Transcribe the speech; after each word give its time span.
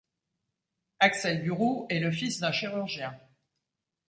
Axel 0.99 1.43
Duroux 1.43 1.85
est 1.91 1.99
le 1.99 2.09
fils 2.11 2.39
d'un 2.39 2.51
chirurgien. 2.51 3.15